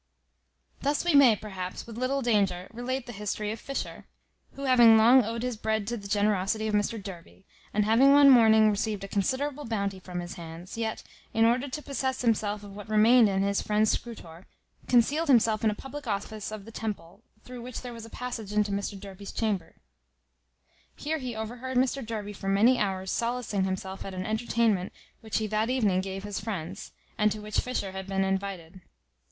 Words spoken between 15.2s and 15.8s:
himself in a